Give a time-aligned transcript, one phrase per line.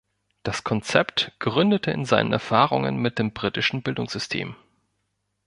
[0.41, 4.55] Das Konzept gründete in seinen Erfahrungen mit dem britischen Bildungssystem.